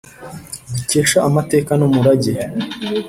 dukesha 0.75 1.17
amateka 1.29 1.71
n’umurage. 1.79 2.33